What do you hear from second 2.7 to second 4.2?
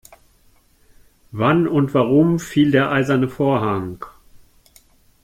der eiserne Vorhang?